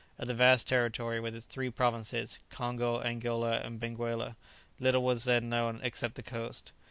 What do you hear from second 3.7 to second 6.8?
Benguela, little was then known except the coast.